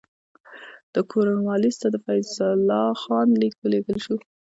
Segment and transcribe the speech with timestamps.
[0.93, 4.15] د کورنوالیس ته د فیض الله خان لیک ولېږل شو.